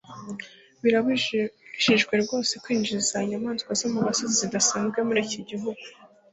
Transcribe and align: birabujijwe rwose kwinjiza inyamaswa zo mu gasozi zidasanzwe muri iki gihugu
birabujijwe 0.83 2.13
rwose 2.23 2.53
kwinjiza 2.63 3.15
inyamaswa 3.25 3.71
zo 3.79 3.87
mu 3.93 3.99
gasozi 4.07 4.35
zidasanzwe 4.41 4.99
muri 5.07 5.19
iki 5.27 5.39
gihugu 5.49 5.83